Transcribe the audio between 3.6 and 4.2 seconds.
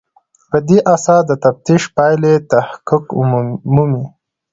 مومي.